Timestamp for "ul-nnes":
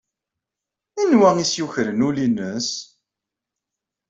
2.07-2.69